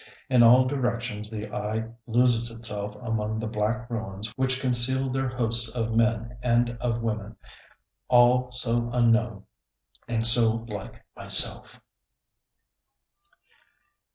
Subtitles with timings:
[0.31, 5.69] In all directions the eye loses itself among the black ruins which conceal their hosts
[5.75, 7.35] of men and of women
[8.07, 9.45] all so unknown
[10.07, 11.79] and so like myself.